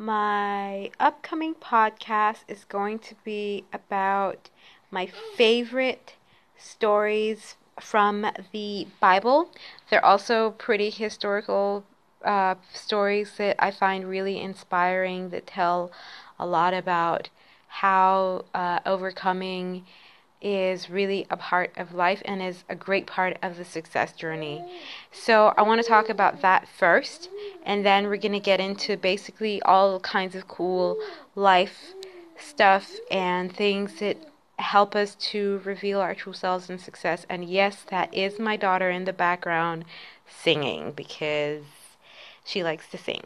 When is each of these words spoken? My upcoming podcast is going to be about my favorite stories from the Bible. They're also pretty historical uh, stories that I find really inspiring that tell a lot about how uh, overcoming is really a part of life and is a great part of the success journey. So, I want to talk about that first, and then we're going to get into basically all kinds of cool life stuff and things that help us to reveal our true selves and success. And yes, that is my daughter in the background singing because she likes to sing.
My 0.00 0.90
upcoming 0.98 1.54
podcast 1.54 2.44
is 2.48 2.64
going 2.64 3.00
to 3.00 3.14
be 3.22 3.64
about 3.70 4.48
my 4.90 5.04
favorite 5.36 6.14
stories 6.56 7.56
from 7.78 8.24
the 8.50 8.86
Bible. 8.98 9.50
They're 9.90 10.02
also 10.02 10.52
pretty 10.52 10.88
historical 10.88 11.84
uh, 12.24 12.54
stories 12.72 13.34
that 13.36 13.56
I 13.62 13.70
find 13.70 14.08
really 14.08 14.40
inspiring 14.40 15.28
that 15.30 15.46
tell 15.46 15.92
a 16.38 16.46
lot 16.46 16.72
about 16.72 17.28
how 17.68 18.46
uh, 18.54 18.80
overcoming 18.86 19.84
is 20.40 20.88
really 20.88 21.26
a 21.30 21.36
part 21.36 21.72
of 21.76 21.92
life 21.92 22.22
and 22.24 22.42
is 22.42 22.64
a 22.68 22.74
great 22.74 23.06
part 23.06 23.36
of 23.42 23.56
the 23.56 23.64
success 23.64 24.12
journey. 24.12 24.64
So, 25.12 25.52
I 25.56 25.62
want 25.62 25.82
to 25.82 25.88
talk 25.88 26.08
about 26.08 26.40
that 26.42 26.66
first, 26.68 27.28
and 27.64 27.84
then 27.84 28.06
we're 28.06 28.16
going 28.16 28.32
to 28.32 28.40
get 28.40 28.60
into 28.60 28.96
basically 28.96 29.60
all 29.62 30.00
kinds 30.00 30.34
of 30.34 30.48
cool 30.48 30.98
life 31.34 31.92
stuff 32.38 32.92
and 33.10 33.54
things 33.54 34.00
that 34.00 34.16
help 34.58 34.94
us 34.94 35.14
to 35.16 35.60
reveal 35.64 36.00
our 36.00 36.14
true 36.14 36.32
selves 36.32 36.70
and 36.70 36.80
success. 36.80 37.26
And 37.28 37.44
yes, 37.44 37.84
that 37.90 38.12
is 38.14 38.38
my 38.38 38.56
daughter 38.56 38.90
in 38.90 39.04
the 39.04 39.12
background 39.12 39.84
singing 40.26 40.92
because 40.92 41.64
she 42.44 42.62
likes 42.62 42.88
to 42.90 42.98
sing. 42.98 43.22